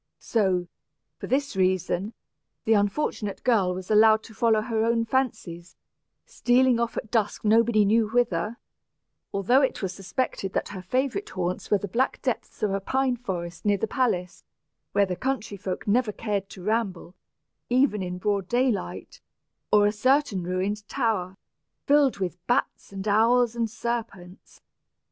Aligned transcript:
So, 0.17 0.67
for 1.19 1.27
this 1.27 1.55
reason, 1.55 2.13
the 2.65 2.73
unfortunate 2.73 3.43
girl 3.43 3.71
was 3.75 3.91
allowed 3.91 4.23
to 4.23 4.33
follow 4.33 4.61
her 4.61 4.83
own 4.83 5.05
fancies, 5.05 5.75
stealing 6.25 6.79
off 6.79 6.97
at 6.97 7.11
dusk 7.11 7.45
nobody 7.45 7.85
knew 7.85 8.09
whither, 8.09 8.57
although 9.31 9.61
it 9.61 9.83
was 9.83 9.93
suspected 9.93 10.53
that 10.53 10.69
her 10.69 10.81
favorite 10.81 11.29
haunts 11.29 11.69
were 11.69 11.77
the 11.77 11.87
black 11.87 12.19
depths 12.23 12.63
of 12.63 12.73
a 12.73 12.79
pine 12.79 13.15
forest 13.15 13.63
near 13.63 13.77
the 13.77 13.85
palace 13.85 14.43
where 14.93 15.05
the 15.05 15.15
country 15.15 15.55
folk 15.55 15.87
never 15.87 16.11
cared 16.11 16.49
to 16.49 16.63
ramble, 16.63 17.13
even 17.69 18.01
in 18.01 18.17
broad 18.17 18.47
daylight 18.49 19.21
or 19.71 19.85
a 19.85 19.91
certain 19.91 20.41
ruined 20.41 20.87
tower, 20.87 21.37
filled 21.85 22.17
with 22.17 22.43
bats 22.47 22.91
and 22.91 23.07
owls 23.07 23.55
and 23.55 23.69
serpents. 23.69 24.61